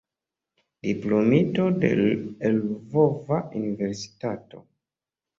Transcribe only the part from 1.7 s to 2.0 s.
de